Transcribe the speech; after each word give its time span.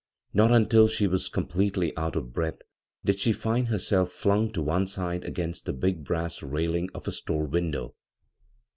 Not 0.33 0.51
until 0.51 0.87
she 0.87 1.05
was 1.05 1.29
completely 1.29 1.95
out 1.95 2.15
of 2.15 2.33
breath 2.33 2.63
did 3.05 3.19
she 3.19 3.31
find 3.31 3.67
herself 3.67 4.11
flung 4.11 4.51
to 4.53 4.61
one 4.63 4.87
side 4.87 5.23
against 5.23 5.67
the 5.67 5.73
big 5.73 6.03
brass 6.03 6.41
railing 6.41 6.89
of 6.95 7.07
a 7.07 7.11
store 7.11 7.45
window. 7.45 7.93